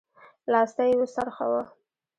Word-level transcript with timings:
لاستی 0.51 0.87
يې 0.89 0.95
وڅرخوه. 0.99 1.61